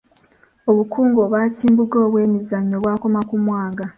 Obukungu 0.69 1.17
Obwakimbugwe 1.25 1.97
obw'emizizo 2.05 2.57
bwakoma 2.83 3.19
ku 3.29 3.35
Mwanga. 3.43 3.83